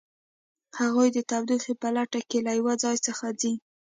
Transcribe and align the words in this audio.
هغوی 0.79 1.07
د 1.13 1.17
تودوخې 1.29 1.73
په 1.81 1.87
لټه 1.95 2.21
کې 2.29 2.39
له 2.45 2.51
یو 2.61 2.71
ځای 2.83 2.97
څخه 3.07 3.25
ځي 3.39 3.53